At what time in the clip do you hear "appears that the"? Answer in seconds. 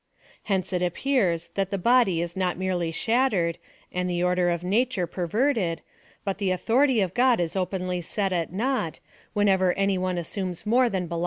0.81-1.77